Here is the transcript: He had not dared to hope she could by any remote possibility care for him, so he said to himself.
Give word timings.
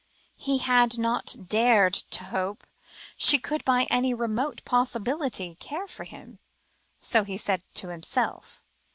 He 0.37 0.57
had 0.57 0.97
not 0.97 1.35
dared 1.47 1.93
to 1.93 2.23
hope 2.23 2.65
she 3.17 3.37
could 3.37 3.63
by 3.63 3.85
any 3.91 4.15
remote 4.15 4.65
possibility 4.65 5.53
care 5.59 5.85
for 5.87 6.05
him, 6.05 6.39
so 6.99 7.23
he 7.23 7.37
said 7.37 7.63
to 7.75 7.89
himself. 7.89 8.63